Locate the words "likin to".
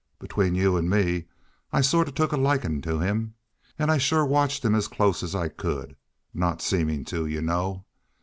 2.35-2.97